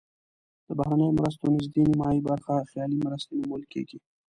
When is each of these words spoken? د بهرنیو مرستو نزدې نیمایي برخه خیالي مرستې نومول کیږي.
د 0.67 0.69
بهرنیو 0.77 1.17
مرستو 1.19 1.45
نزدې 1.55 1.81
نیمایي 1.89 2.21
برخه 2.29 2.67
خیالي 2.71 2.97
مرستې 3.05 3.33
نومول 3.39 3.63
کیږي. 3.73 3.97